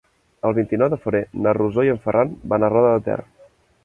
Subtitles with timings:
[0.49, 3.19] El vint-i-nou de febrer na Rosó i en Ferran van a Roda de Ter.